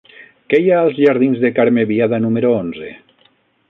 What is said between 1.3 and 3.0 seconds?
de Carme Biada número onze?